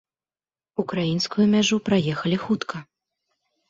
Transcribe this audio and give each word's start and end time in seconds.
Украінскую 0.85 1.45
мяжу 1.53 1.81
праехалі 1.91 2.37
хутка. 2.49 2.87